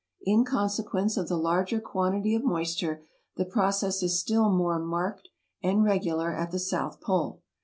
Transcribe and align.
In 0.23 0.45
consequence 0.45 1.15
of 1.15 1.27
the 1.27 1.37
larger 1.37 1.79
quantity 1.79 2.33
of 2.33 2.43
moisture, 2.43 3.03
the 3.35 3.45
process 3.45 4.01
is 4.01 4.19
still 4.19 4.49
more 4.49 4.79
marked 4.79 5.29
and 5.61 5.83
regular 5.83 6.33
at 6.33 6.49
the 6.49 6.57
south 6.57 6.99
pole. 7.01 7.43